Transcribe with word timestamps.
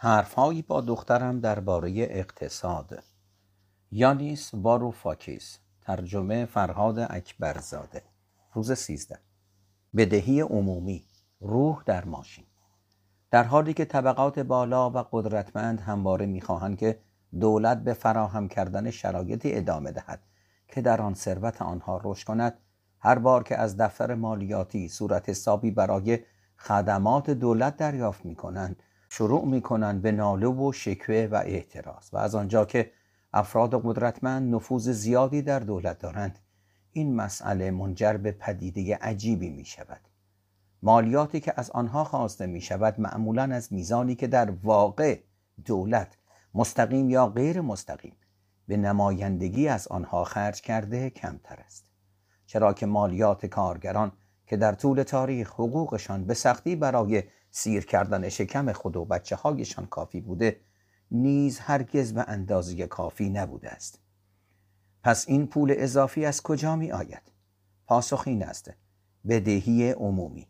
حرفهایی 0.00 0.62
با 0.62 0.80
دخترم 0.80 1.40
درباره 1.40 1.90
اقتصاد. 1.96 3.02
یانیس 3.90 4.50
واروفاکیس 4.54 5.58
ترجمه 5.80 6.44
فرهاد 6.44 6.98
اکبرزاده 6.98 8.02
روز 8.52 8.72
سیزده. 8.72 9.18
بدهی 9.96 10.40
عمومی 10.40 11.04
روح 11.40 11.82
در 11.86 12.04
ماشین. 12.04 12.44
در 13.30 13.44
حالی 13.44 13.74
که 13.74 13.84
طبقات 13.84 14.38
بالا 14.38 14.90
و 14.90 14.98
قدرتمند 14.98 15.80
همواره 15.80 16.26
می‌خواهند 16.26 16.78
که 16.78 16.98
دولت 17.40 17.78
به 17.78 17.92
فراهم 17.92 18.48
کردن 18.48 18.90
شرایطی 18.90 19.54
ادامه 19.54 19.92
دهد 19.92 20.20
که 20.68 20.80
در 20.80 21.00
آن 21.02 21.14
ثروت 21.14 21.62
آنها 21.62 22.00
رشد 22.04 22.26
کند 22.26 22.58
هر 23.00 23.18
بار 23.18 23.42
که 23.42 23.56
از 23.56 23.76
دفتر 23.76 24.14
مالیاتی 24.14 24.88
صورت 24.88 25.28
حسابی 25.28 25.70
برای 25.70 26.18
خدمات 26.56 27.30
دولت 27.30 27.76
دریافت 27.76 28.24
می 28.24 28.34
کنند 28.34 28.82
شروع 29.08 29.44
می 29.46 29.60
کنند 29.60 30.02
به 30.02 30.12
ناله 30.12 30.46
و 30.46 30.72
شکوه 30.72 31.28
و 31.30 31.34
اعتراض 31.34 32.08
و 32.12 32.18
از 32.18 32.34
آنجا 32.34 32.64
که 32.64 32.90
افراد 33.32 33.82
قدرتمند 33.84 34.54
نفوذ 34.54 34.88
زیادی 34.88 35.42
در 35.42 35.58
دولت 35.58 35.98
دارند 35.98 36.38
این 36.92 37.16
مسئله 37.16 37.70
منجر 37.70 38.12
به 38.12 38.32
پدیده 38.32 38.96
عجیبی 38.96 39.50
می 39.50 39.64
شود 39.64 40.00
مالیاتی 40.82 41.40
که 41.40 41.52
از 41.56 41.70
آنها 41.70 42.04
خواسته 42.04 42.46
می 42.46 42.60
شود 42.60 43.00
معمولا 43.00 43.42
از 43.42 43.72
میزانی 43.72 44.14
که 44.14 44.26
در 44.26 44.50
واقع 44.50 45.18
دولت 45.64 46.16
مستقیم 46.54 47.10
یا 47.10 47.26
غیر 47.26 47.60
مستقیم 47.60 48.16
به 48.68 48.76
نمایندگی 48.76 49.68
از 49.68 49.88
آنها 49.88 50.24
خرج 50.24 50.60
کرده 50.60 51.10
کمتر 51.10 51.60
است. 51.66 51.84
چرا 52.46 52.72
که 52.72 52.86
مالیات 52.86 53.46
کارگران 53.46 54.12
که 54.46 54.56
در 54.56 54.72
طول 54.72 55.02
تاریخ 55.02 55.52
حقوقشان 55.52 56.24
به 56.24 56.34
سختی 56.34 56.76
برای 56.76 57.22
سیر 57.50 57.86
کردن 57.86 58.28
شکم 58.28 58.72
خود 58.72 58.96
و 58.96 59.04
بچه 59.04 59.36
هایشان 59.36 59.86
کافی 59.86 60.20
بوده 60.20 60.60
نیز 61.10 61.58
هرگز 61.58 62.12
به 62.12 62.24
اندازه 62.28 62.86
کافی 62.86 63.30
نبوده 63.30 63.70
است 63.70 64.00
پس 65.02 65.28
این 65.28 65.46
پول 65.46 65.74
اضافی 65.76 66.24
از 66.24 66.42
کجا 66.42 66.76
می 66.76 66.92
آید؟ 66.92 67.32
پاسخ 67.86 68.22
این 68.26 68.42
است 68.42 68.70
بدهی 69.28 69.90
عمومی 69.92 70.46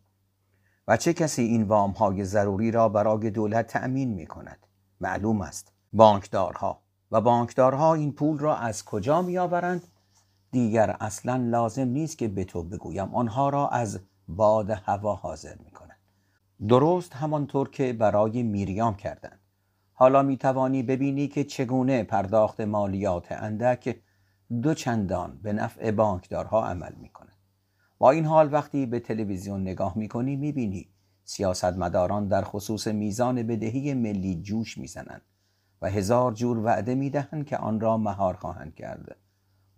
و 0.88 0.96
چه 0.96 1.12
کسی 1.12 1.42
این 1.42 1.62
وام 1.62 1.90
های 1.90 2.24
ضروری 2.24 2.70
را 2.70 2.88
برای 2.88 3.30
دولت 3.30 3.66
تأمین 3.66 4.14
می 4.14 4.26
کند؟ 4.26 4.66
معلوم 5.00 5.40
است 5.40 5.72
بانکدارها 5.92 6.82
و 7.10 7.20
بانکدارها 7.20 7.94
این 7.94 8.12
پول 8.12 8.38
را 8.38 8.56
از 8.56 8.84
کجا 8.84 9.22
می 9.22 9.38
آورند؟ 9.38 9.82
دیگر 10.50 10.96
اصلا 11.00 11.36
لازم 11.36 11.88
نیست 11.88 12.18
که 12.18 12.28
به 12.28 12.44
تو 12.44 12.62
بگویم 12.62 13.14
آنها 13.14 13.48
را 13.48 13.68
از 13.68 14.00
باد 14.28 14.70
هوا 14.70 15.14
حاضر 15.14 15.54
می 15.64 15.70
کنند 15.70 15.87
درست 16.66 17.12
همانطور 17.12 17.70
که 17.70 17.92
برای 17.92 18.42
میریام 18.42 18.96
کردند. 18.96 19.40
حالا 19.92 20.22
می 20.22 20.36
توانی 20.36 20.82
ببینی 20.82 21.28
که 21.28 21.44
چگونه 21.44 22.02
پرداخت 22.02 22.60
مالیات 22.60 23.32
اندک 23.32 23.96
دو 24.62 24.74
چندان 24.74 25.38
به 25.42 25.52
نفع 25.52 25.90
بانکدارها 25.90 26.66
عمل 26.66 26.92
می 26.94 27.08
کند 27.08 27.36
با 27.98 28.10
این 28.10 28.24
حال 28.24 28.52
وقتی 28.52 28.86
به 28.86 29.00
تلویزیون 29.00 29.60
نگاه 29.60 29.98
می 29.98 30.08
کنی 30.08 30.36
می 30.36 30.52
بینی 30.52 30.88
سیاستمداران 31.24 32.28
در 32.28 32.42
خصوص 32.42 32.86
میزان 32.86 33.42
بدهی 33.42 33.94
ملی 33.94 34.42
جوش 34.42 34.78
می‌زنند 34.78 35.22
و 35.82 35.90
هزار 35.90 36.32
جور 36.32 36.58
وعده 36.58 36.94
می‌دهند 36.94 37.46
که 37.46 37.56
آن 37.56 37.80
را 37.80 37.96
مهار 37.96 38.34
خواهند 38.34 38.74
کرد. 38.74 39.16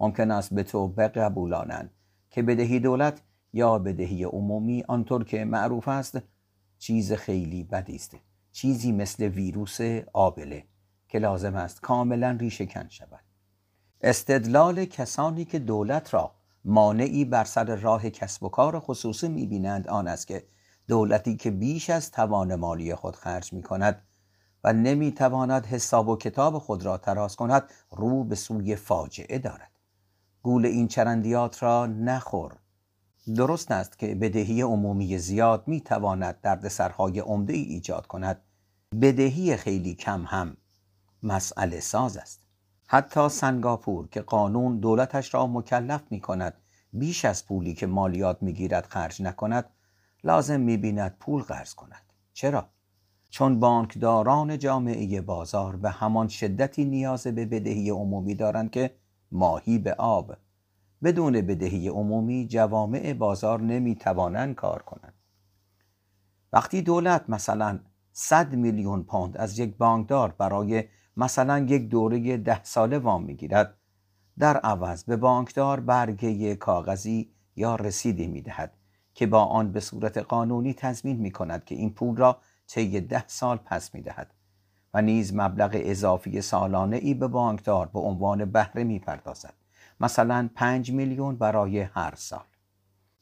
ممکن 0.01 0.31
است 0.31 0.55
به 0.55 0.63
تو 0.63 0.89
بقبولانند 0.89 1.91
که 2.31 2.43
بدهی 2.43 2.81
دولت 2.81 3.23
یا 3.53 3.79
بدهی 3.79 4.25
عمومی 4.25 4.85
آنطور 4.89 5.25
که 5.25 5.45
معروف 5.45 5.89
است 5.89 6.21
چیز 6.81 7.13
خیلی 7.13 7.65
بدی 7.65 7.95
است 7.95 8.17
چیزی 8.53 8.93
مثل 8.93 9.25
ویروس 9.25 9.81
آبله 10.13 10.65
که 11.09 11.19
لازم 11.19 11.55
است 11.55 11.81
کاملا 11.81 12.31
ریشه 12.31 12.69
شود. 12.89 13.21
استدلال 14.01 14.85
کسانی 14.85 15.45
که 15.45 15.59
دولت 15.59 16.15
را 16.15 16.35
مانعی 16.65 17.25
بر 17.25 17.45
سر 17.45 17.77
راه 17.77 18.11
کسب 18.11 18.43
و 18.43 18.49
کار 18.49 18.81
خصوصی 18.81 19.29
می‌بینند 19.29 19.89
آن 19.89 20.09
است 20.09 20.27
که 20.27 20.47
دولتی 20.89 21.37
که 21.37 21.51
بیش 21.51 21.91
از 21.91 22.11
توان 22.11 22.55
مالی 22.55 22.95
خود 22.95 23.17
خرج 23.17 23.53
می 23.53 23.63
کند 23.63 24.03
و 24.65 24.73
نمی‌تواند 24.73 25.67
حساب 25.67 26.09
و 26.09 26.17
کتاب 26.17 26.59
خود 26.59 26.85
را 26.85 26.99
تراز 26.99 27.37
کند 27.37 27.71
رو 27.91 28.25
به 28.25 28.35
سوی 28.35 28.77
فاجعه 28.77 29.39
دارد. 29.39 29.71
گول 30.43 30.67
این 30.67 30.89
چرندیات 30.89 31.63
را 31.63 31.87
نخور. 31.87 32.60
درست 33.27 33.71
است 33.71 33.99
که 33.99 34.15
بدهی 34.15 34.63
عمومی 34.63 35.19
زیاد 35.19 35.65
می 35.67 35.81
تواند 35.81 36.41
دردسرهای 36.41 37.19
عمده 37.19 37.53
ای 37.53 37.63
ایجاد 37.63 38.07
کند. 38.07 38.41
بدهی 39.03 39.57
خیلی 39.57 39.95
کم 39.95 40.25
هم 40.27 40.57
مسئله 41.23 41.81
ساز 41.81 42.17
است. 42.17 42.41
حتی 42.87 43.29
سنگاپور 43.29 44.09
که 44.09 44.21
قانون 44.21 44.79
دولتش 44.79 45.35
را 45.35 45.47
مکلف 45.47 46.03
می 46.11 46.21
کند 46.21 46.55
بیش 46.93 47.25
از 47.25 47.47
پولی 47.47 47.75
که 47.75 47.87
مالیات 47.87 48.43
می 48.43 48.53
گیرد 48.53 48.87
خرج 48.87 49.23
نکند 49.23 49.65
لازم 50.25 50.61
می 50.61 50.77
بیند 50.77 51.17
پول 51.21 51.43
قرض 51.43 51.75
کند. 51.75 52.03
چرا؟ 52.33 52.69
چون 53.31 53.61
بانکداران 53.61 54.59
جامعه 54.59 55.21
بازار 55.21 55.77
به 55.77 55.91
همان 55.91 56.29
شدتی 56.29 56.85
نیاز 56.85 57.27
به 57.27 57.47
بدهی 57.47 57.91
عمومی 57.91 58.35
دارند 58.35 58.71
که 58.71 58.95
ماهی 59.33 59.79
به 59.79 59.95
آب 59.95 60.37
بدون 61.03 61.41
بدهی 61.41 61.89
عمومی 61.89 62.47
جوامع 62.47 63.13
بازار 63.13 63.61
نمی 63.61 63.95
توانند 63.95 64.55
کار 64.55 64.83
کنند. 64.83 65.15
وقتی 66.53 66.83
دولت 66.83 67.25
مثلا 67.29 67.79
100 68.13 68.55
میلیون 68.55 69.03
پوند 69.03 69.37
از 69.37 69.59
یک 69.59 69.77
بانکدار 69.77 70.35
برای 70.39 70.85
مثلا 71.17 71.59
یک 71.59 71.89
دوره 71.89 72.37
ده 72.37 72.65
ساله 72.65 72.99
وام 72.99 73.25
می‌گیرد 73.25 73.77
در 74.39 74.57
عوض 74.57 75.05
به 75.05 75.17
بانکدار 75.17 75.81
برگه 75.81 76.57
کاغذی 76.57 77.31
یا 77.57 77.77
رسیدی 77.77 78.27
می‌دهد 78.27 78.73
که 79.15 79.27
با 79.27 79.45
آن 79.45 79.73
به 79.73 79.81
صورت 79.81 80.19
قانونی 80.19 80.75
تضمین 80.75 81.17
می 81.17 81.31
کند 81.31 81.65
که 81.65 81.75
این 81.75 81.91
پول 81.91 82.17
را 82.17 82.41
طی 82.67 83.01
ده 83.01 83.25
سال 83.27 83.57
پس 83.57 83.95
می 83.95 84.03
دهد 84.03 84.35
و 84.95 85.03
نیز 85.03 85.35
مبلغ 85.35 85.71
اضافی 85.75 86.41
سالانه 86.41 86.97
ای 86.97 87.15
به 87.15 87.29
بانکدار 87.29 87.87
به 87.87 88.01
عنوان 88.01 88.45
بهره 88.45 88.85
می 88.85 88.99
پردازد 88.99 89.60
مثلا 90.01 90.51
5 90.55 90.93
میلیون 90.93 91.37
برای 91.37 91.81
هر 91.81 92.15
سال. 92.17 92.45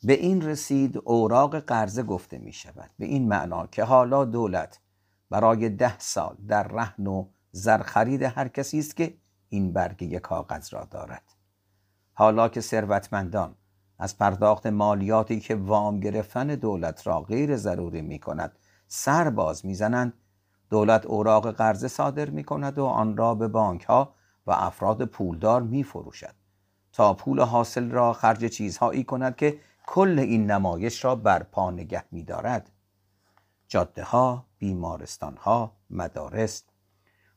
به 0.02 0.12
این 0.12 0.42
رسید 0.42 0.98
اوراق 1.04 1.58
قرضه 1.58 2.02
گفته 2.02 2.38
می 2.38 2.52
شود. 2.52 2.90
به 2.98 3.06
این 3.06 3.28
معنا 3.28 3.66
که 3.66 3.84
حالا 3.84 4.24
دولت 4.24 4.80
برای 5.30 5.68
ده 5.68 5.98
سال 5.98 6.36
در 6.48 6.62
رهن 6.62 7.06
و 7.06 7.26
زرخرید 7.52 8.22
هر 8.22 8.48
کسی 8.48 8.78
است 8.78 8.96
که 8.96 9.14
این 9.48 9.72
برگه 9.72 10.18
کاغذ 10.18 10.74
را 10.74 10.84
دارد. 10.84 11.22
حالا 12.12 12.48
که 12.48 12.60
ثروتمندان 12.60 13.54
از 13.98 14.18
پرداخت 14.18 14.66
مالیاتی 14.66 15.40
که 15.40 15.54
وام 15.54 16.00
گرفتن 16.00 16.46
دولت 16.46 17.06
را 17.06 17.20
غیر 17.20 17.56
ضروری 17.56 18.02
می 18.02 18.18
کند 18.18 18.58
سر 18.88 19.30
باز 19.30 19.66
می‌زنند 19.66 20.12
دولت 20.70 21.06
اوراق 21.06 21.50
قرضه 21.50 21.88
صادر 21.88 22.30
می 22.30 22.44
کند 22.44 22.78
و 22.78 22.84
آن 22.84 23.16
را 23.16 23.34
به 23.34 23.48
بانک 23.48 23.84
ها 23.84 24.14
و 24.46 24.50
افراد 24.50 25.04
پولدار 25.04 25.62
می 25.62 25.84
فروشد. 25.84 26.34
تا 26.98 27.14
پول 27.14 27.40
حاصل 27.40 27.90
را 27.90 28.12
خرج 28.12 28.44
چیزهایی 28.44 29.04
کند 29.04 29.36
که 29.36 29.58
کل 29.86 30.18
این 30.18 30.50
نمایش 30.50 31.04
را 31.04 31.14
بر 31.14 31.42
پا 31.42 31.70
نگه 31.70 32.04
می 32.10 32.22
دارد 32.22 32.70
جاده 33.68 34.04
ها، 34.04 34.44
بیمارستان 34.58 35.36
ها، 35.36 35.72
مدارس، 35.90 36.62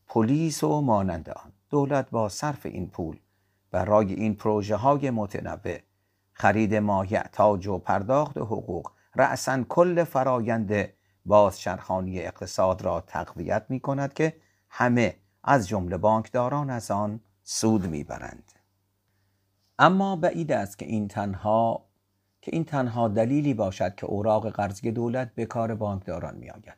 پلیس 0.07 0.63
و 0.63 0.81
مانند 0.81 1.29
آن. 1.29 1.51
دولت 1.69 2.09
با 2.09 2.29
صرف 2.29 2.65
این 2.65 2.89
پول 2.89 3.19
برای 3.71 4.13
این 4.13 4.35
پروژه 4.35 4.75
های 4.75 5.09
متنوع 5.09 5.77
خرید 6.33 6.79
تاج 7.31 7.67
و 7.67 7.77
پرداخت 7.77 8.37
حقوق 8.37 8.91
رأسا 9.15 9.63
کل 9.63 10.03
فرایند 10.03 10.89
بازچرخانی 11.25 12.19
اقتصاد 12.19 12.81
را 12.81 13.01
تقویت 13.07 13.65
می 13.69 13.79
کند 13.79 14.13
که 14.13 14.35
همه 14.69 15.15
از 15.43 15.67
جمله 15.67 15.97
بانکداران 15.97 16.69
از 16.69 16.91
آن 16.91 17.19
سود 17.43 17.87
می‌برند. 17.87 18.50
اما 19.83 20.15
بعید 20.15 20.51
است 20.51 20.79
که 20.79 20.85
این 20.85 21.07
تنها 21.07 21.85
که 22.41 22.51
این 22.53 22.63
تنها 22.65 23.07
دلیلی 23.07 23.53
باشد 23.53 23.95
که 23.95 24.05
اوراق 24.05 24.49
قرضی 24.49 24.91
دولت 24.91 25.35
به 25.35 25.45
کار 25.45 25.75
بانکداران 25.75 26.35
می 26.35 26.49
آید. 26.49 26.77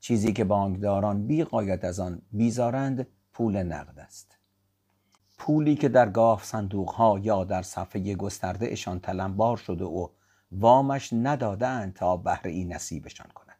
چیزی 0.00 0.32
که 0.32 0.44
بانکداران 0.44 1.26
بی 1.26 1.44
قاید 1.44 1.84
از 1.84 2.00
آن 2.00 2.22
بیزارند 2.32 3.06
پول 3.32 3.62
نقد 3.62 3.98
است. 3.98 4.38
پولی 5.38 5.74
که 5.74 5.88
در 5.88 6.08
گاف 6.08 6.44
صندوق 6.44 6.90
ها 6.90 7.18
یا 7.18 7.44
در 7.44 7.62
صفحه 7.62 8.14
گسترده 8.14 8.72
اشان 8.72 9.00
تلمبار 9.00 9.56
شده 9.56 9.84
و 9.84 10.08
وامش 10.52 11.12
ندادند 11.12 11.94
تا 11.94 12.16
بهره 12.16 12.50
ای 12.50 12.64
نصیبشان 12.64 13.28
کند 13.34 13.58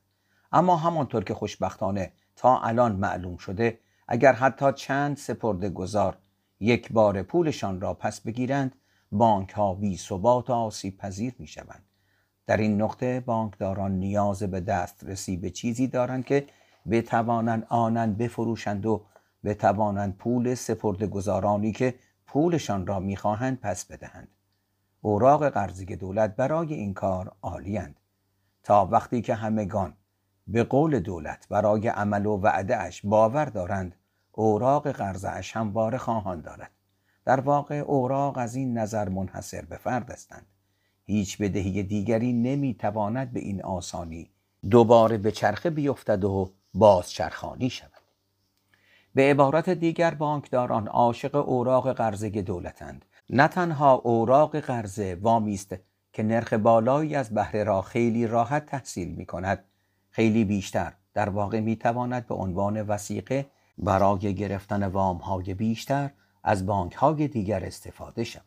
اما 0.53 0.77
همانطور 0.77 1.25
که 1.25 1.35
خوشبختانه 1.35 2.13
تا 2.37 2.59
الان 2.59 2.97
معلوم 2.97 3.37
شده 3.37 3.79
اگر 4.09 4.33
حتی 4.33 4.73
چند 4.73 5.17
سپرده 5.17 5.71
گذار 5.71 6.19
یک 6.61 6.93
بار 6.93 7.23
پولشان 7.23 7.81
را 7.81 7.95
پس 7.95 8.21
بگیرند 8.21 8.75
بانک 9.15 9.51
ها 9.51 9.75
بی 9.75 9.97
ثبات 9.97 10.51
آسیب 10.51 10.99
پذیر 10.99 11.35
می 11.39 11.47
شوند 11.47 11.85
در 12.47 12.57
این 12.57 12.83
نقطه 12.83 13.21
بانکداران 13.21 13.93
نیاز 13.93 14.43
به 14.43 14.61
دسترسی 14.61 15.37
به 15.37 15.51
چیزی 15.51 15.87
دارند 15.87 16.25
که 16.25 16.47
بتوانند 16.91 17.67
آنن 17.69 18.15
بفروشند 18.15 18.87
و 18.87 19.05
بتوانند 19.45 20.17
پول 20.17 20.55
سپرد 20.55 21.05
گذارانی 21.05 21.73
که 21.73 21.95
پولشان 22.27 22.87
را 22.87 23.01
می‌خواهند 23.01 23.61
پس 23.61 23.85
بدهند. 23.85 24.29
اوراق 25.01 25.49
قرضی 25.49 25.85
دولت 25.85 26.37
برای 26.37 26.75
این 26.75 26.95
کار 26.95 27.37
عالیند 27.43 28.01
تا 28.63 28.87
وقتی 28.87 29.23
که 29.23 29.35
همگان 29.35 29.97
به 30.47 30.65
قول 30.65 31.01
دولت 31.01 31.49
برای 31.49 31.89
عمل 31.89 32.27
و 32.27 32.37
وعده 32.37 32.77
اش 32.77 33.07
باور 33.07 33.45
دارند 33.45 33.97
اوراق 34.33 34.91
قرضش 34.91 35.57
همواره 35.57 35.99
خواهان 35.99 36.41
دارد. 36.41 36.71
در 37.25 37.41
واقع 37.41 37.75
اوراق 37.75 38.39
از 38.39 38.55
این 38.55 38.79
نظر 38.79 39.09
منحصر 39.09 39.65
به 39.65 39.77
فرد 39.77 40.11
هستند. 40.11 40.47
هیچ 41.05 41.39
بدهی 41.39 41.83
دیگری 41.83 42.33
نمی‌تواند 42.33 43.33
به 43.33 43.41
این 43.41 43.63
آسانی 43.63 44.31
دوباره 44.71 45.19
به 45.19 45.33
چرخه 45.33 45.71
بیفتد 45.71 46.25
و 46.25 46.51
بازچرخانی 46.75 47.71
شود. 47.71 47.91
به 49.15 49.31
عبارت 49.31 49.71
دیگر 49.71 50.15
بانکداران 50.15 50.89
عاشق 50.89 51.35
اوراق 51.35 51.93
قرضه 51.93 52.31
دولتند. 52.31 53.05
نه 53.31 53.49
تنها 53.49 53.95
اوراق 53.95 54.57
قرضه 54.57 55.15
وامی 55.15 55.55
است 55.55 55.75
که 56.13 56.23
نرخ 56.23 56.53
بالایی 56.53 57.15
از 57.15 57.31
بهره 57.31 57.65
را 57.65 57.83
خیلی 57.83 58.27
راحت 58.27 58.67
تحصیل 58.67 59.09
می 59.09 59.27
کند 59.27 59.65
خیلی 60.11 60.45
بیشتر 60.45 60.93
در 61.15 61.29
واقع 61.29 61.61
می 61.61 61.77
تواند 61.77 62.27
به 62.27 62.35
عنوان 62.35 62.83
وسیقه 62.83 63.47
برای 63.79 64.35
گرفتن 64.35 64.87
وام 64.87 65.17
های 65.17 65.55
بیشتر 65.55 66.11
از 66.45 66.67
بانک 66.67 66.95
های 66.95 67.29
دیگر 67.29 67.65
استفاده 67.65 68.25
شود. 68.25 68.45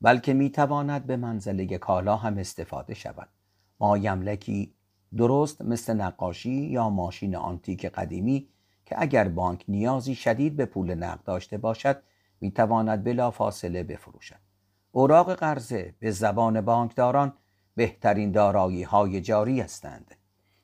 بلکه 0.00 0.34
می 0.34 0.50
تواند 0.50 1.06
به 1.06 1.16
منزله 1.16 1.78
کالا 1.78 2.16
هم 2.16 2.38
استفاده 2.38 2.94
شود. 2.94 3.28
ما 3.80 3.98
یملکی 3.98 4.74
درست 5.16 5.62
مثل 5.62 5.94
نقاشی 5.94 6.50
یا 6.50 6.90
ماشین 6.90 7.36
آنتیک 7.36 7.86
قدیمی 7.86 8.48
که 8.86 8.96
اگر 8.98 9.28
بانک 9.28 9.64
نیازی 9.68 10.14
شدید 10.14 10.56
به 10.56 10.66
پول 10.66 10.94
نقد 10.94 11.24
داشته 11.24 11.58
باشد 11.58 12.02
می 12.40 12.50
تواند 12.50 13.04
بلا 13.04 13.30
فاصله 13.30 13.82
بفروشد. 13.82 14.40
اوراق 14.92 15.34
قرضه 15.34 15.94
به 15.98 16.10
زبان 16.10 16.60
بانکداران 16.60 17.32
بهترین 17.74 18.32
دارایی 18.32 18.82
های 18.82 19.20
جاری 19.20 19.60
هستند. 19.60 20.14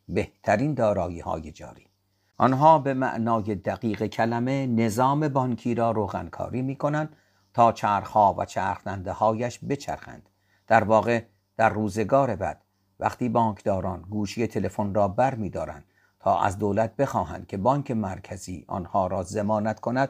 بهترین 0.08 0.74
دارایی 0.74 1.20
های 1.20 1.52
جاری. 1.52 1.91
آنها 2.38 2.78
به 2.78 2.94
معنای 2.94 3.54
دقیق 3.54 4.06
کلمه 4.06 4.66
نظام 4.66 5.28
بانکی 5.28 5.74
را 5.74 5.90
روغنکاری 5.90 6.62
می 6.62 6.76
کنند 6.76 7.16
تا 7.54 7.72
چرخها 7.72 8.34
و 8.38 8.44
چرخنده 8.44 9.12
هایش 9.12 9.58
بچرخند. 9.68 10.28
در 10.66 10.84
واقع 10.84 11.22
در 11.56 11.68
روزگار 11.68 12.36
بعد 12.36 12.64
وقتی 13.00 13.28
بانکداران 13.28 14.02
گوشی 14.10 14.46
تلفن 14.46 14.94
را 14.94 15.08
بر 15.08 15.34
می 15.34 15.50
دارند 15.50 15.84
تا 16.20 16.40
از 16.40 16.58
دولت 16.58 16.96
بخواهند 16.96 17.46
که 17.46 17.56
بانک 17.56 17.90
مرکزی 17.90 18.64
آنها 18.68 19.06
را 19.06 19.22
زمانت 19.22 19.80
کند 19.80 20.08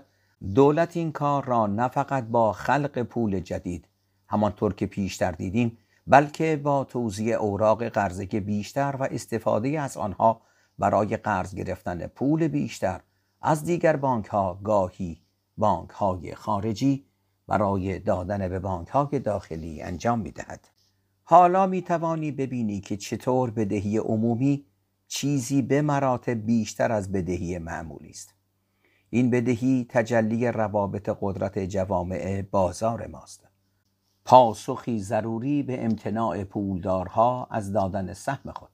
دولت 0.55 0.97
این 0.97 1.13
کار 1.13 1.45
را 1.45 1.67
نه 1.67 1.89
فقط 1.89 2.25
با 2.25 2.53
خلق 2.53 3.03
پول 3.03 3.41
جدید 3.41 3.89
همانطور 4.29 4.75
که 4.75 4.87
پیشتر 4.87 5.33
دیدیم 5.33 5.79
بلکه 6.07 6.61
با 6.63 6.85
توزیع 6.85 7.37
اوراق 7.37 7.85
قرضه 7.85 8.27
بیشتر 8.27 8.97
و 8.99 9.03
استفاده 9.11 9.81
از 9.81 9.97
آنها 9.97 10.41
برای 10.83 11.17
قرض 11.17 11.55
گرفتن 11.55 12.07
پول 12.07 12.49
بیشتر 12.49 13.01
از 13.43 13.65
دیگر 13.65 13.97
بانک 13.97 14.27
ها 14.27 14.61
گاهی 14.65 15.23
بانک 15.57 15.91
های 15.91 16.35
خارجی 16.35 17.07
برای 17.47 17.99
دادن 17.99 18.49
به 18.49 18.59
بانک 18.59 18.89
های 18.89 19.19
داخلی 19.19 19.83
انجام 19.83 20.19
می 20.19 20.31
دهد. 20.31 20.69
حالا 21.25 21.67
می 21.67 21.83
توانی 21.83 22.31
ببینی 22.31 22.81
که 22.81 22.97
چطور 22.97 23.51
بدهی 23.51 23.99
عمومی 23.99 24.67
چیزی 25.09 25.63
به 25.63 25.83
مراتب 25.83 26.47
بیشتر 26.47 26.93
از 26.93 27.13
بدهی 27.13 27.59
معمولی 27.59 28.11
است. 28.11 28.35
این 29.11 29.31
بدهی 29.31 29.87
تجلی 29.89 30.49
روابط 30.49 31.17
قدرت 31.21 31.59
جوامع 31.59 32.43
بازار 32.43 33.07
ماست. 33.07 33.49
پاسخی 34.25 34.99
ضروری 34.99 35.63
به 35.63 35.85
امتناع 35.85 36.45
پولدارها 36.45 37.49
از 37.51 37.73
دادن 37.73 38.13
سهم 38.13 38.53
خود 38.53 38.72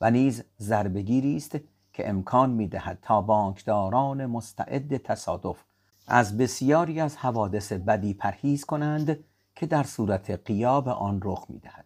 و 0.00 0.10
نیز 0.10 0.44
ضربگیری 0.58 1.36
است 1.36 1.58
که 1.92 2.08
امکان 2.08 2.50
می 2.50 2.68
دهد 2.68 2.98
تا 3.02 3.22
بانکداران 3.22 4.26
مستعد 4.26 4.96
تصادف 4.96 5.64
از 6.06 6.38
بسیاری 6.38 7.00
از 7.00 7.16
حوادث 7.16 7.72
بدی 7.72 8.14
پرهیز 8.14 8.64
کنند 8.64 9.24
که 9.54 9.66
در 9.66 9.82
صورت 9.82 10.30
قیاب 10.30 10.88
آن 10.88 11.20
رخ 11.24 11.46
می 11.48 11.58
دهد. 11.58 11.84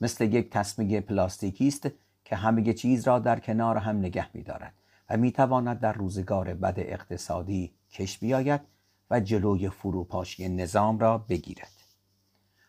مثل 0.00 0.24
یک 0.24 0.50
تسمه 0.50 1.00
پلاستیکی 1.00 1.68
است 1.68 1.88
که 2.24 2.36
همه 2.36 2.72
چیز 2.72 3.06
را 3.06 3.18
در 3.18 3.40
کنار 3.40 3.76
هم 3.76 3.98
نگه 3.98 4.26
می 4.34 4.42
دارد 4.42 4.74
و 5.10 5.16
می 5.16 5.32
تواند 5.32 5.80
در 5.80 5.92
روزگار 5.92 6.54
بد 6.54 6.74
اقتصادی 6.76 7.74
کش 7.90 8.18
بیاید 8.18 8.60
و 9.10 9.20
جلوی 9.20 9.70
فروپاشی 9.70 10.48
نظام 10.48 10.98
را 10.98 11.18
بگیرد. 11.18 11.70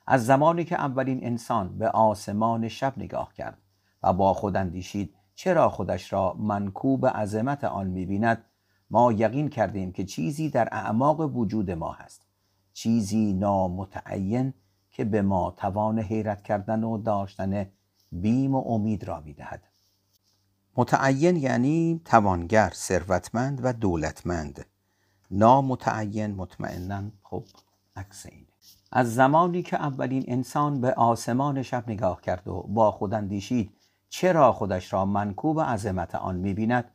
از 0.08 0.26
زمانی 0.26 0.66
که 0.66 0.76
اولین 0.76 1.26
انسان 1.26 1.78
به 1.78 1.90
آسمان 1.90 2.68
شب 2.68 2.94
نگاه 2.98 3.34
کرد 3.34 3.58
و 4.04 4.14
با 4.14 4.34
خود 4.34 4.56
اندیشید 4.56 5.16
چرا 5.36 5.70
خودش 5.70 6.14
را 6.14 6.34
منکوب 6.34 7.08
عظمت 7.08 7.64
آن 7.64 7.88
می‌بیند؟ 7.88 8.46
ما 8.90 9.12
یقین 9.12 9.50
کردیم 9.50 9.92
که 9.92 10.06
چیزی 10.06 10.50
در 10.50 10.70
اعماق 10.72 11.20
وجود 11.20 11.72
ما 11.72 11.92
هست. 11.92 12.26
چیزی 12.74 13.34
نامتعین 13.34 14.54
که 14.92 15.06
به 15.06 15.22
ما 15.22 15.52
توان 15.58 16.00
حیرت 16.00 16.44
کردن 16.44 16.84
و 16.84 16.98
داشتن 16.98 17.68
بیم 18.12 18.56
و 18.56 18.64
امید 18.68 19.04
را 19.04 19.22
می‌دهد. 19.22 19.62
متعین 20.78 21.36
یعنی 21.36 22.02
توانگر 22.06 22.72
ثروتمند 22.74 23.60
و 23.64 23.74
دولتمند. 23.74 24.66
نامتعین 25.32 26.36
مطمئنا 26.36 27.04
خب 27.24 27.44
عکس 27.96 28.26
اینه. 28.26 28.46
از 28.92 29.16
زمانی 29.16 29.64
که 29.64 29.76
اولین 29.76 30.24
انسان 30.28 30.82
به 30.82 30.94
آسمان 30.94 31.62
شب 31.62 31.90
نگاه 31.90 32.22
کرد 32.22 32.48
و 32.48 32.62
با 32.62 32.92
خود 32.92 33.14
اندیشید 33.14 33.72
چرا 34.18 34.52
خودش 34.52 34.94
را 34.94 35.06
منکوب 35.06 35.62
عظمت 35.62 36.16
آن 36.16 36.36
می‌بیند؟ 36.36 36.92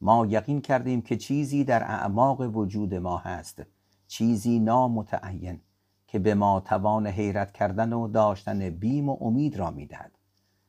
ما 0.00 0.26
یقین 0.26 0.60
کردیم 0.60 1.02
که 1.02 1.16
چیزی 1.16 1.64
در 1.64 1.82
اعماق 1.82 2.40
وجود 2.40 2.94
ما 2.94 3.18
هست 3.18 3.62
چیزی 4.06 4.58
نامتعین 4.58 5.60
که 6.06 6.18
به 6.18 6.34
ما 6.34 6.60
توان 6.60 7.06
حیرت 7.06 7.52
کردن 7.52 7.92
و 7.92 8.08
داشتن 8.08 8.70
بیم 8.70 9.08
و 9.08 9.16
امید 9.20 9.56
را 9.56 9.70
می‌دهد. 9.70 10.18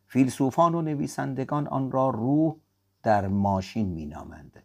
فیلسوفان 0.07 0.75
و 0.75 0.81
نویسندگان 0.81 1.67
آن 1.67 1.91
را 1.91 2.09
روح 2.09 2.55
در 3.03 3.27
ماشین 3.27 3.87
مینامند. 3.87 4.63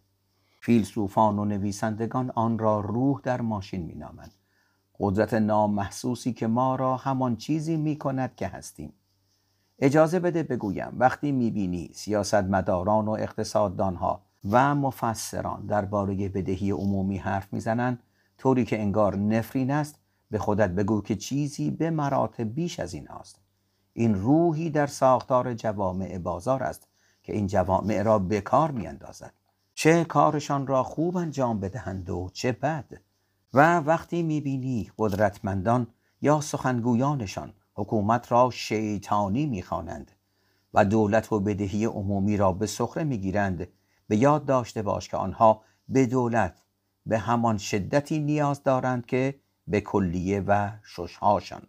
فیلسوفان 0.61 1.39
و 1.39 1.45
نویسندگان 1.45 2.31
آن 2.31 2.59
را 2.59 2.81
روح 2.81 3.21
در 3.23 3.41
ماشین 3.41 3.83
مینامند. 3.83 4.35
قدرت 4.99 5.35
نامحسوسی 5.35 6.33
که 6.33 6.47
ما 6.47 6.77
را 6.77 6.97
همان 6.97 7.37
چیزی 7.37 7.77
می 7.77 7.97
کند 7.99 8.35
که 8.35 8.49
هستیم. 8.49 8.93
اجازه 9.83 10.21
بده 10.21 10.43
بگویم 10.43 10.93
وقتی 10.99 11.33
می‌بینی 11.33 11.91
سیاستمداران 11.95 13.09
و 13.09 13.11
اقتصاددانها 13.11 14.23
و 14.51 14.75
مفسران 14.75 15.67
درباره 15.67 16.29
بدهی 16.29 16.71
عمومی 16.71 17.19
حرف 17.19 17.53
می‌زنند 17.53 18.03
طوری 18.39 18.65
که 18.65 18.81
انگار 18.81 19.17
نفرین 19.17 19.71
است 19.71 19.95
به 20.31 20.39
خودت 20.39 20.71
بگو 20.71 21.03
که 21.03 21.17
چیزی 21.17 21.71
به 21.71 21.91
مراتب 21.91 22.55
بیش 22.55 22.81
از 22.81 22.95
این 22.95 23.07
هاست. 23.07 23.41
این 23.93 24.15
روحی 24.15 24.71
در 24.71 24.87
ساختار 24.87 25.55
جوامع 25.55 26.19
بازار 26.19 26.63
است 26.63 26.89
که 27.23 27.33
این 27.33 27.47
جوامع 27.47 28.03
را 28.03 28.19
به 28.19 28.41
کار 28.41 28.71
میاندازد. 28.71 29.33
چه 29.75 30.05
کارشان 30.05 30.67
را 30.67 30.83
خوب 30.83 31.17
انجام 31.17 31.61
بدهند 31.61 32.11
و 32.11 32.31
چه 32.33 32.53
بد؟ 32.53 33.01
و 33.55 33.79
وقتی 33.79 34.23
می‌بینی 34.23 34.91
قدرتمندان 34.99 35.87
یا 36.23 36.41
سخنگویانشان 36.41 37.53
حکومت 37.75 38.33
را 38.33 38.51
شیطانی 38.51 39.47
می‌خوانند 39.47 40.13
و 40.75 40.85
دولت 40.85 41.33
و 41.33 41.41
بدهی 41.41 41.85
عمومی 41.85 42.37
را 42.37 42.53
به 42.53 42.67
سخره 42.67 43.05
می‌گیرند. 43.05 43.69
به 44.09 44.17
یاد 44.17 44.45
داشته 44.45 44.83
باش 44.83 45.09
که 45.09 45.17
آنها 45.17 45.63
به 45.89 46.07
دولت 46.07 46.63
به 47.07 47.19
همان 47.19 47.59
شدتی 47.59 48.19
نیاز 48.19 48.63
دارند 48.63 49.07
که 49.07 49.41
به 49.67 49.81
کلیه 49.81 50.41
و 50.41 50.71
ششهاشان. 50.85 51.63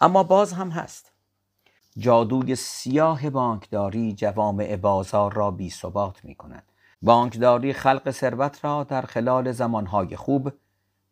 اما 0.00 0.22
باز 0.22 0.52
هم 0.52 0.70
هست. 0.70 1.12
جادوی 1.98 2.56
سیاه 2.56 3.30
بانکداری 3.30 4.12
جوامع 4.12 4.76
بازار 4.76 5.32
را 5.32 5.50
بی 5.50 5.70
ثبات 5.70 6.24
می 6.24 6.34
کند 6.34 6.72
بانکداری 7.02 7.72
خلق 7.72 8.10
ثروت 8.10 8.64
را 8.64 8.84
در 8.84 9.02
خلال 9.02 9.52
زمانهای 9.52 10.16
خوب 10.16 10.52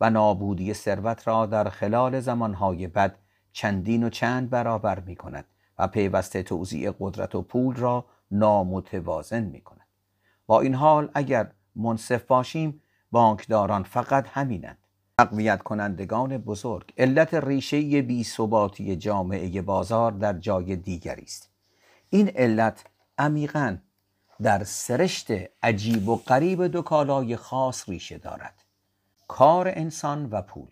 و 0.01 0.11
نابودی 0.11 0.75
ثروت 0.75 1.29
را 1.29 1.47
در 1.47 1.69
خلال 1.69 2.21
زمانهای 2.21 2.87
بد 2.87 3.19
چندین 3.53 4.05
و 4.05 4.11
چند 4.11 4.51
برابر 4.51 5.01
می 5.01 5.17
کند 5.17 5.45
و 5.79 5.89
پیوسته 5.89 6.43
توزیع 6.43 6.93
قدرت 7.01 7.35
و 7.35 7.43
پول 7.43 7.77
را 7.77 8.05
نامتوازن 8.31 9.43
می 9.43 9.61
کند 9.61 9.87
با 10.47 10.61
این 10.61 10.75
حال 10.75 11.11
اگر 11.15 11.51
منصف 11.77 12.23
باشیم 12.23 12.83
بانکداران 13.11 13.83
فقط 13.83 14.29
همینند. 14.29 14.79
تقویت 15.19 15.63
کنندگان 15.63 16.39
بزرگ. 16.39 16.93
علت 16.99 17.35
ریشه 17.35 18.03
بی 18.03 18.25
ثباتی 18.25 18.97
جامعه 18.97 19.63
بازار 19.63 20.13
در 20.13 20.33
جای 20.33 20.77
دیگری 20.77 21.23
است. 21.23 21.51
این 22.11 22.29
علت 22.29 22.85
عمیقا 23.19 23.77
در 24.43 24.65
سرشت 24.65 25.27
عجیب 25.63 26.09
و 26.09 26.17
غریب 26.17 26.67
دو 26.67 26.83
کالای 26.83 27.37
خاص 27.37 27.89
ریشه 27.89 28.19
دارد. 28.19 28.65
کار 29.29 29.69
انسان 29.69 30.29
و 30.31 30.43
پول. 30.43 30.69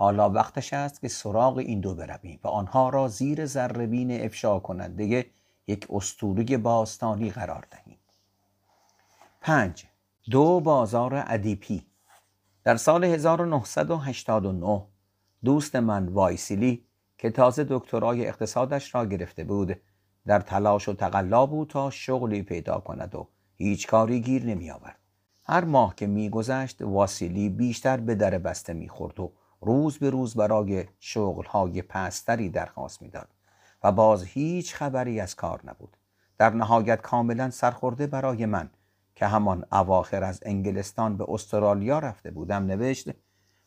حالا 0.00 0.30
وقتش 0.30 0.72
است 0.72 1.00
که 1.00 1.08
سراغ 1.08 1.58
این 1.58 1.80
دو 1.80 1.94
برویم 1.94 2.40
و 2.44 2.48
آنها 2.48 2.88
را 2.88 3.08
زیر 3.08 3.46
ذربین 3.46 4.24
افشا 4.24 4.58
کننده 4.58 5.26
یک 5.66 5.86
اسطوره 5.90 6.58
باستانی 6.58 7.30
قرار 7.30 7.66
دهیم 7.70 7.98
پنج 9.40 9.84
دو 10.30 10.60
بازار 10.60 11.24
ادیپی 11.26 11.86
در 12.64 12.76
سال 12.76 13.04
1989 13.04 14.86
دوست 15.44 15.76
من 15.76 16.08
واسیلی 16.08 16.84
که 17.18 17.30
تازه 17.30 17.66
دکترای 17.68 18.26
اقتصادش 18.26 18.94
را 18.94 19.06
گرفته 19.06 19.44
بود 19.44 19.80
در 20.26 20.40
تلاش 20.40 20.88
و 20.88 20.94
تقلا 20.94 21.46
بود 21.46 21.68
تا 21.68 21.90
شغلی 21.90 22.42
پیدا 22.42 22.78
کند 22.78 23.14
و 23.14 23.28
هیچ 23.54 23.86
کاری 23.86 24.20
گیر 24.20 24.44
نمی 24.44 24.70
آورد. 24.70 24.98
هر 25.44 25.64
ماه 25.64 25.94
که 25.94 26.06
میگذشت 26.06 26.82
واسیلی 26.82 27.48
بیشتر 27.48 27.96
به 27.96 28.14
در 28.14 28.38
بسته 28.38 28.72
می‌خورد 28.72 29.20
و 29.20 29.32
روز 29.60 29.98
به 29.98 30.10
روز 30.10 30.34
برای 30.34 30.84
شغلهای 30.98 31.82
پست‌تری 31.82 32.48
درخواست 32.48 33.02
می‌داد 33.02 33.28
و 33.82 33.92
باز 33.92 34.24
هیچ 34.24 34.74
خبری 34.74 35.20
از 35.20 35.36
کار 35.36 35.60
نبود. 35.64 35.96
در 36.38 36.50
نهایت 36.50 37.02
کاملا 37.02 37.50
سرخورده 37.50 38.06
برای 38.06 38.46
من 38.46 38.70
که 39.14 39.26
همان 39.26 39.64
اواخر 39.72 40.24
از 40.24 40.40
انگلستان 40.42 41.16
به 41.16 41.24
استرالیا 41.28 41.98
رفته 41.98 42.30
بودم 42.30 42.66
نوشت 42.66 43.10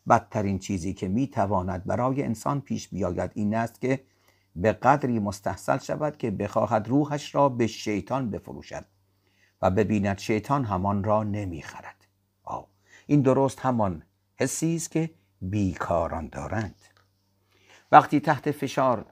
بدترین 0.09 0.59
چیزی 0.59 0.93
که 0.93 1.07
می‌تواند 1.07 1.85
برای 1.85 2.23
انسان 2.23 2.61
پیش 2.61 2.87
بیاید 2.87 3.31
این 3.33 3.55
است 3.55 3.81
که 3.81 4.03
به 4.55 4.71
قدری 4.71 5.19
مستحصل 5.19 5.77
شود 5.77 6.17
که 6.17 6.31
بخواهد 6.31 6.87
روحش 6.87 7.35
را 7.35 7.49
به 7.49 7.67
شیطان 7.67 8.31
بفروشد 8.31 8.85
و 9.61 9.71
ببیند 9.71 10.17
شیطان 10.17 10.65
همان 10.65 11.03
را 11.03 11.23
نمی‌خرد. 11.23 12.07
آه 12.43 12.67
این 13.07 13.21
درست 13.21 13.59
همان 13.59 14.03
حسی 14.35 14.75
است 14.75 14.91
که 14.91 15.09
بیکاران 15.41 16.27
دارند. 16.27 16.75
وقتی 17.91 18.19
تحت 18.19 18.51
فشار 18.51 19.05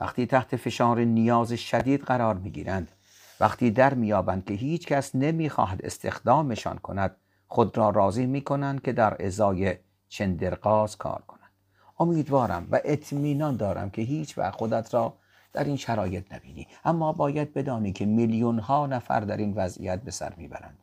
وقتی 0.00 0.26
تحت 0.26 0.56
فشار 0.56 1.00
نیاز 1.00 1.52
شدید 1.52 2.02
قرار 2.02 2.34
می‌گیرند 2.34 2.92
وقتی 3.40 3.70
در 3.70 3.94
میابند 3.94 4.44
که 4.44 4.54
هیچ 4.54 4.86
کس 4.86 5.14
نمی‌خواهد 5.14 5.84
استخدامشان 5.84 6.78
کند 6.78 7.16
خود 7.46 7.78
را 7.78 7.90
راضی 7.90 8.26
می‌کنند 8.26 8.82
که 8.82 8.92
در 8.92 9.26
ازای 9.26 9.76
چندرقاز 10.08 10.96
کار 10.96 11.22
کنند. 11.26 11.50
امیدوارم 11.98 12.68
و 12.70 12.80
اطمینان 12.84 13.56
دارم 13.56 13.90
که 13.90 14.02
هیچ 14.02 14.38
وقت 14.38 14.54
خودت 14.54 14.94
را 14.94 15.16
در 15.52 15.64
این 15.64 15.76
شرایط 15.76 16.32
نبینی. 16.32 16.66
اما 16.84 17.12
باید 17.12 17.54
بدانی 17.54 17.92
که 17.92 18.06
میلیون 18.06 18.58
ها 18.58 18.86
نفر 18.86 19.20
در 19.20 19.36
این 19.36 19.54
وضعیت 19.54 20.02
به 20.02 20.10
سر 20.10 20.34
می‌برند. 20.36 20.78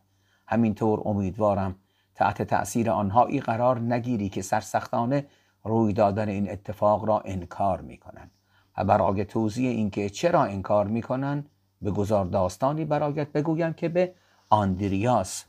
همینطور 0.48 1.02
امیدوارم 1.06 1.75
تحت 2.15 2.41
تأثیر 2.41 2.91
آنهایی 2.91 3.39
قرار 3.39 3.79
نگیری 3.79 4.29
که 4.29 4.41
سرسختانه 4.41 5.25
روی 5.63 5.93
دادن 5.93 6.29
این 6.29 6.51
اتفاق 6.51 7.05
را 7.05 7.19
انکار 7.19 7.81
می‌کنند. 7.81 8.31
و 8.77 8.84
برای 8.84 9.25
توضیح 9.25 9.69
اینکه 9.69 10.10
چرا 10.10 10.43
انکار 10.43 10.88
می‌کنند 10.88 11.50
به 11.81 11.91
گذار 11.91 12.25
داستانی 12.25 12.86
برایت 12.86 13.27
بگویم 13.31 13.74
که 13.74 13.89
به 13.89 14.13
آندریاس 14.50 15.45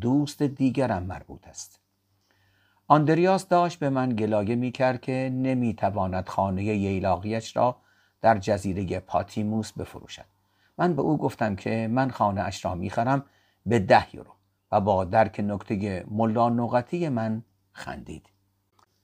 دوست 0.00 0.42
دیگرم 0.42 1.02
مربوط 1.02 1.48
است. 1.48 1.80
آندریاس 2.86 3.48
داشت 3.48 3.78
به 3.78 3.90
من 3.90 4.16
گلایه 4.16 4.54
می 4.54 4.72
کرد 4.72 5.00
که 5.00 5.30
نمی 5.32 5.74
تواند 5.74 6.28
خانه 6.28 6.64
ییلاقیش 6.64 7.56
را 7.56 7.76
در 8.20 8.38
جزیره 8.38 9.00
پاتیموس 9.00 9.72
بفروشد. 9.72 10.24
من 10.78 10.96
به 10.96 11.02
او 11.02 11.16
گفتم 11.16 11.56
که 11.56 11.88
من 11.90 12.10
خانه 12.10 12.40
اش 12.40 12.64
را 12.64 12.74
می 12.74 12.90
خرم 12.90 13.24
به 13.66 13.78
ده 13.78 14.14
یورو. 14.14 14.33
و 14.74 14.80
با 14.80 15.04
درک 15.04 15.40
نکته 15.44 16.04
ملا 16.10 16.48
نقطی 16.48 17.08
من 17.08 17.42
خندید. 17.72 18.26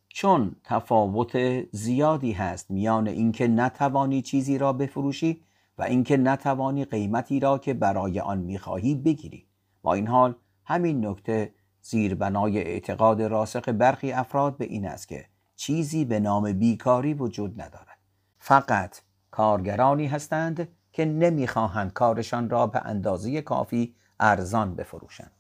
چون 0.09 0.57
تفاوت 0.65 1.63
زیادی 1.73 2.33
هست 2.33 2.71
میان 2.71 3.09
اینکه 3.09 3.49
نتوانی 3.49 4.23
چیزی 4.23 4.59
را 4.59 4.73
بفروشی 4.73 5.43
و 5.79 5.83
اینکه 5.83 6.17
نتوانی 6.17 6.85
قیمتی 6.85 7.41
را 7.41 7.59
که 7.59 7.75
برای 7.75 8.21
آن 8.21 8.39
می‌خواهی 8.39 8.95
بگیری. 8.95 9.47
با 9.83 9.95
این 9.95 10.07
حال 10.07 10.35
همین 10.65 11.07
نکته 11.07 11.55
زیربنای 11.83 12.59
اعتقاد 12.59 13.23
راسخ 13.23 13.69
برخی 13.69 14.13
افراد 14.13 14.57
به 14.57 14.65
این 14.65 14.87
است 14.87 15.09
که 15.09 15.27
چیزی 15.57 16.05
به 16.05 16.21
نام 16.21 16.53
بیکاری 16.53 17.15
وجود 17.15 17.63
ندارد. 17.63 17.99
فقط 18.39 19.01
کارگرانی 19.31 20.07
هستند 20.07 20.69
که 20.93 21.05
نمی‌خواهند 21.05 21.93
کارشان 21.93 22.51
را 22.51 22.67
به 22.67 22.81
اندازه 22.85 23.43
کافی 23.43 23.95
ارزان 24.21 24.75
بفروشند. 24.75 25.40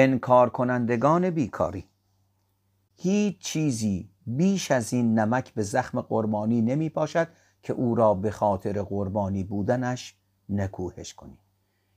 انکار 0.00 0.50
کنندگان 0.50 1.30
بیکاری. 1.30 1.84
هیچ 2.96 3.38
چیزی 3.38 4.10
بیش 4.26 4.70
از 4.70 4.92
این 4.92 5.18
نمک 5.18 5.54
به 5.54 5.62
زخم 5.62 6.00
قربانی 6.00 6.62
نمی 6.62 6.88
پاشد 6.88 7.28
که 7.62 7.72
او 7.72 7.94
را 7.94 8.14
به 8.14 8.30
خاطر 8.30 8.82
قربانی 8.82 9.44
بودنش 9.44 10.16
نکوهش 10.48 11.14
کنی. 11.14 11.38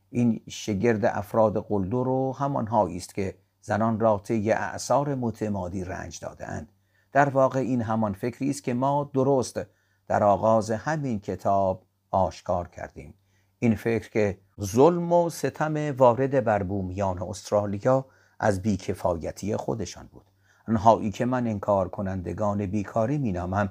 این 0.10 0.42
شگرد 0.50 1.06
افراد 1.06 1.66
قلدر 1.68 2.08
و 2.08 2.34
همانهایی 2.34 2.98
است 2.98 3.16
که 3.16 3.36
زنان 3.62 4.00
را 4.00 4.22
طی 4.24 4.52
اعثار 4.52 5.16
متمادی 5.16 5.84
رنج 5.84 6.20
دادهاند. 6.20 6.72
در 7.12 7.30
واقع 7.30 7.60
این 7.60 7.82
همان 7.82 8.14
فکری 8.14 8.50
است 8.50 8.64
که 8.64 8.74
ما 8.74 9.12
درست 9.14 9.60
در 10.08 10.24
آغاز 10.24 10.72
همین 10.72 11.20
کتاب 11.20 11.86
آشکار 12.12 12.68
کردیم. 12.68 13.14
این 13.60 13.76
فکر 13.76 14.10
که 14.10 14.38
ظلم 14.64 15.14
و 15.14 15.30
ستم 15.30 15.96
وارد 15.98 16.44
بر 16.44 16.64
بومیان 16.64 17.22
استرالیا 17.22 18.06
از 18.40 18.62
بیکفایتی 18.62 19.56
خودشان 19.58 20.10
بود. 20.12 20.26
آنهایی 20.68 21.12
که 21.12 21.26
من 21.26 21.48
انکار 21.48 21.90
کنندگان 21.90 22.66
بیکاری 22.66 23.18
مینامم 23.18 23.70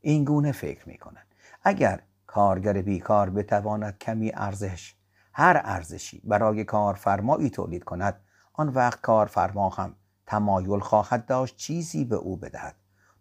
این 0.00 0.24
گونه 0.24 0.52
فکر 0.52 0.88
می‌کنند. 0.88 1.26
اگر 1.62 2.00
کارگر 2.26 2.82
بیکار 2.82 3.30
بتواند 3.30 3.98
کمی 3.98 4.32
ارزش 4.34 4.94
هر 5.32 5.60
ارزشی 5.64 6.22
برای 6.24 6.64
کارفرمایی 6.64 7.50
تولید 7.50 7.84
کند 7.84 8.20
آن 8.52 8.68
وقت 8.68 9.00
کارفرما 9.00 9.68
هم 9.68 9.94
تمایل 10.26 10.80
خواهد 10.80 11.26
داشت 11.26 11.56
چیزی 11.56 12.04
به 12.04 12.16
او 12.16 12.36
بدهد. 12.36 12.74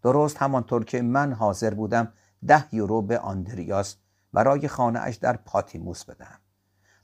درست 0.03 0.37
همانطور 0.37 0.85
که 0.85 1.01
من 1.01 1.33
حاضر 1.33 1.73
بودم 1.73 2.13
ده 2.47 2.75
یورو 2.75 3.01
به 3.01 3.19
آندریاس 3.19 3.95
برای 4.33 4.67
خانه 4.67 4.99
اش 4.99 5.15
در 5.15 5.37
پاتیموس 5.37 6.05
بدهم. 6.05 6.40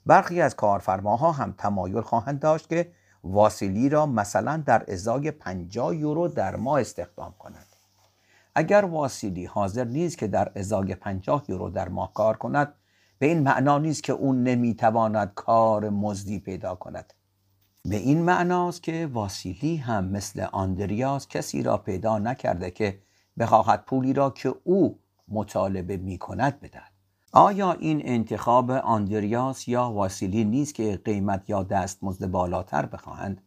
برخی 0.08 0.42
از 0.42 0.56
کارفرماها 0.56 1.32
هم 1.32 1.56
تمایل 1.58 2.02
خواهند 2.02 2.40
داشت 2.40 2.70
که 2.70 2.92
واسیلی 3.24 3.90
را 3.90 4.06
مثلا 4.06 4.64
در 4.66 4.86
ازای 4.88 5.32
50 5.32 5.96
یورو 5.96 6.28
در 6.28 6.56
ماه 6.56 6.82
استخدام 6.82 7.34
کند 7.40 7.66
اگر 8.56 8.86
واسیلی 8.86 9.46
حاضر 9.46 9.84
نیست 9.84 10.18
که 10.18 10.28
در 10.28 10.52
ازای 10.56 10.96
50 10.96 11.44
یورو 11.50 11.70
در 11.70 11.90
ماه 11.90 12.14
کار 12.14 12.38
کند 12.38 12.74
به 13.20 13.26
این 13.26 13.40
معنا 13.44 13.78
نیست 13.78 14.04
که 14.04 14.14
اون 14.14 14.44
نمی‌تواند 14.44 15.32
کار 15.36 15.90
مزدی 15.90 16.40
پیدا 16.40 16.76
کند. 16.76 17.14
به 17.86 17.96
این 17.96 18.24
معناست 18.24 18.84
که 18.84 19.10
واسیلی 19.14 19.76
هم 19.76 20.06
مثل 20.06 20.48
آندریاس 20.52 21.28
کسی 21.28 21.64
را 21.64 21.78
پیدا 21.78 22.20
نکرده 22.20 22.72
که 22.72 23.00
بخواهد 23.40 23.86
پولی 23.86 24.14
را 24.14 24.30
که 24.30 24.56
او 24.64 25.00
مطالبه 25.28 25.98
می 25.98 26.18
کند 26.18 26.60
بدهد. 26.60 26.97
آیا 27.40 27.72
این 27.72 28.02
انتخاب 28.06 28.72
آندریاس 28.72 29.68
یا 29.68 29.92
واسیلی 29.92 30.44
نیست 30.46 30.76
که 30.76 31.00
قیمت 31.06 31.50
یا 31.50 31.64
دستمزد 31.64 32.28
بالاتر 32.28 32.86
بخواهند؟ 32.86 33.42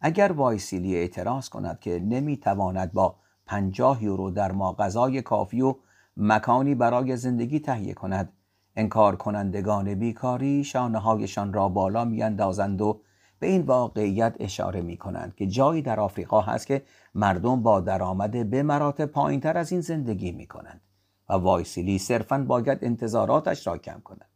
اگر 0.00 0.32
واسیلی 0.32 0.96
اعتراض 0.96 1.48
کند 1.48 1.80
که 1.80 2.00
نمی‌تواند 2.00 2.92
با 2.92 3.16
پنجاه 3.46 4.04
یورو 4.04 4.30
در 4.30 4.52
ما 4.52 4.72
غذای 4.72 5.22
کافی 5.22 5.60
و 5.60 5.74
مکانی 6.16 6.74
برای 6.74 7.16
زندگی 7.16 7.60
تهیه 7.60 7.94
کند 7.94 8.32
انکار 8.76 9.16
کنندگان 9.16 9.94
بیکاری 9.94 10.64
شانه 10.64 10.98
هایشان 10.98 11.52
را 11.52 11.68
بالا 11.68 12.04
میاندازند 12.04 12.80
و 12.80 13.00
به 13.38 13.46
این 13.46 13.62
واقعیت 13.62 14.36
اشاره 14.40 14.80
می 14.80 14.96
کنند 14.96 15.34
که 15.34 15.46
جایی 15.46 15.82
در 15.82 16.00
آفریقا 16.00 16.40
هست 16.40 16.66
که 16.66 16.82
مردم 17.14 17.62
با 17.62 17.80
درآمد 17.80 18.50
به 18.50 18.62
مراتب 18.62 19.06
پایین 19.06 19.40
تر 19.40 19.58
از 19.58 19.72
این 19.72 19.80
زندگی 19.80 20.32
می 20.32 20.46
کنند 20.46 20.80
و 21.28 21.32
وایسیلی 21.32 21.98
صرفا 21.98 22.38
باید 22.38 22.84
انتظاراتش 22.84 23.66
را 23.66 23.78
کم 23.78 24.00
کند. 24.00 24.28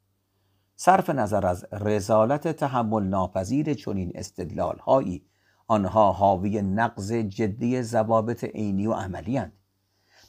صرف 0.76 1.10
نظر 1.10 1.46
از 1.46 1.66
رزالت 1.72 2.48
تحمل 2.48 3.02
ناپذیر 3.02 3.74
چنین 3.74 4.12
استدلال 4.14 4.78
هایی 4.78 5.26
آنها 5.66 6.12
حاوی 6.12 6.62
نقض 6.62 7.12
جدی 7.12 7.82
ضوابط 7.82 8.44
عینی 8.44 8.86
و 8.86 8.92
عملی 8.92 9.36
هند. 9.36 9.52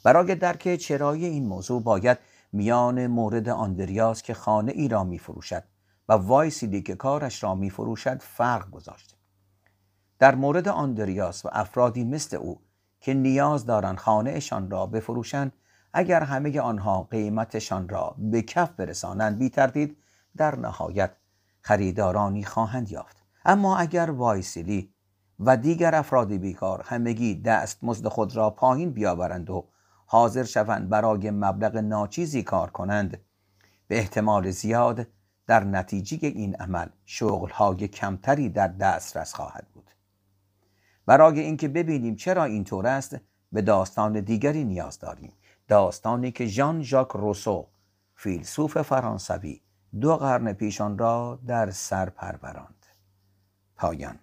برای 0.04 0.34
درک 0.34 0.74
چرای 0.76 1.24
این 1.24 1.46
موضوع 1.46 1.82
باید 1.82 2.18
میان 2.52 3.06
مورد 3.06 3.48
آندریاس 3.48 4.22
که 4.22 4.34
خانه 4.34 4.72
ای 4.72 4.88
را 4.88 5.04
می 5.04 5.18
فروشد 5.18 5.64
و 6.08 6.12
واسیلی 6.12 6.82
که 6.82 6.94
کارش 6.94 7.42
را 7.42 7.54
می 7.54 7.70
فروشد 7.70 8.20
فرق 8.20 8.70
گذاشته 8.70 9.16
در 10.18 10.34
مورد 10.34 10.68
آندریاس 10.68 11.44
و 11.44 11.48
افرادی 11.52 12.04
مثل 12.04 12.36
او 12.36 12.60
که 13.00 13.14
نیاز 13.14 13.66
دارند 13.66 13.98
خانهشان 13.98 14.70
را 14.70 14.86
بفروشند 14.86 15.52
اگر 15.96 16.22
همه 16.22 16.60
آنها 16.60 17.02
قیمتشان 17.02 17.88
را 17.88 18.14
به 18.18 18.42
کف 18.42 18.70
برسانند 18.70 19.38
بی 19.38 19.50
تردید 19.50 19.96
در 20.36 20.56
نهایت 20.56 21.10
خریدارانی 21.60 22.44
خواهند 22.44 22.90
یافت. 22.90 23.16
اما 23.44 23.76
اگر 23.76 24.10
واسیلی 24.10 24.94
و 25.40 25.56
دیگر 25.56 25.94
افراد 25.94 26.32
بیکار 26.32 26.82
همگی 26.86 27.34
دست 27.34 27.84
مزد 27.84 28.08
خود 28.08 28.36
را 28.36 28.50
پایین 28.50 28.90
بیاورند 28.90 29.50
و 29.50 29.68
حاضر 30.06 30.44
شوند 30.44 30.88
برای 30.88 31.30
مبلغ 31.30 31.76
ناچیزی 31.76 32.42
کار 32.42 32.70
کنند 32.70 33.20
به 33.88 33.98
احتمال 33.98 34.50
زیاد 34.50 35.06
در 35.46 35.64
نتیجه 35.64 36.18
این 36.22 36.56
عمل 36.56 36.88
شغلهای 37.04 37.88
کمتری 37.88 38.48
در 38.48 38.68
دسترس 38.68 39.34
خواهد 39.34 39.66
بود. 39.74 39.90
برای 41.06 41.40
اینکه 41.40 41.68
ببینیم 41.68 42.16
چرا 42.16 42.44
اینطور 42.44 42.86
است 42.86 43.16
به 43.52 43.62
داستان 43.62 44.20
دیگری 44.20 44.64
نیاز 44.64 44.98
داریم. 44.98 45.32
داستانی 45.68 46.32
که 46.32 46.46
ژان 46.46 46.82
ژاک 46.82 47.08
روسو 47.08 47.66
فیلسوف 48.14 48.82
فرانسوی 48.82 49.60
دو 50.00 50.16
قرن 50.16 50.52
پیشان 50.52 50.98
را 50.98 51.38
در 51.46 51.70
سر 51.70 52.10
پروراند. 52.10 52.86
پایان 53.76 54.18